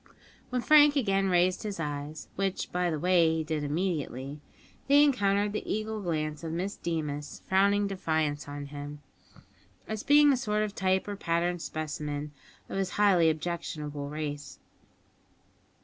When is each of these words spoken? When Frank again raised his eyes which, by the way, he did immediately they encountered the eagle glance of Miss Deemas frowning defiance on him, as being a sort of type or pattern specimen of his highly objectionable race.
When 0.49 0.63
Frank 0.63 0.95
again 0.95 1.29
raised 1.29 1.61
his 1.61 1.79
eyes 1.79 2.27
which, 2.35 2.71
by 2.71 2.89
the 2.89 2.97
way, 2.97 3.35
he 3.35 3.43
did 3.43 3.63
immediately 3.63 4.41
they 4.87 5.03
encountered 5.03 5.53
the 5.53 5.71
eagle 5.71 6.01
glance 6.01 6.43
of 6.43 6.51
Miss 6.53 6.75
Deemas 6.75 7.43
frowning 7.47 7.85
defiance 7.85 8.47
on 8.47 8.65
him, 8.73 9.03
as 9.87 10.01
being 10.01 10.33
a 10.33 10.37
sort 10.37 10.63
of 10.63 10.73
type 10.73 11.07
or 11.07 11.15
pattern 11.15 11.59
specimen 11.59 12.31
of 12.67 12.79
his 12.79 12.89
highly 12.97 13.29
objectionable 13.29 14.09
race. 14.09 14.57